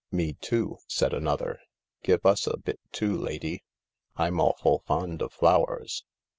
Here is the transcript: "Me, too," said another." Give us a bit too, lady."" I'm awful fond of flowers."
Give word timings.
"Me, 0.11 0.33
too," 0.33 0.79
said 0.87 1.13
another." 1.13 1.59
Give 2.03 2.25
us 2.25 2.47
a 2.47 2.57
bit 2.57 2.79
too, 2.91 3.15
lady."" 3.15 3.61
I'm 4.17 4.39
awful 4.41 4.79
fond 4.87 5.21
of 5.21 5.31
flowers." 5.31 6.03